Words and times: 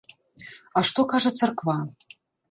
А 0.79 0.81
што 0.89 1.05
кажа 1.11 1.31
царква? 1.41 1.77